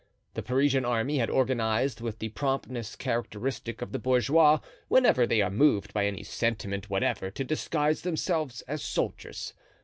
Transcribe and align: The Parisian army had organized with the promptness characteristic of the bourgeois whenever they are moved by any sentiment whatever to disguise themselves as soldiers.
The 0.33 0.41
Parisian 0.41 0.83
army 0.83 1.19
had 1.19 1.29
organized 1.29 2.01
with 2.01 2.17
the 2.17 2.29
promptness 2.29 2.95
characteristic 2.95 3.83
of 3.83 3.91
the 3.91 3.99
bourgeois 3.99 4.57
whenever 4.87 5.27
they 5.27 5.43
are 5.43 5.51
moved 5.51 5.93
by 5.93 6.07
any 6.07 6.23
sentiment 6.23 6.89
whatever 6.89 7.29
to 7.29 7.43
disguise 7.43 8.01
themselves 8.01 8.61
as 8.63 8.81
soldiers. 8.83 9.53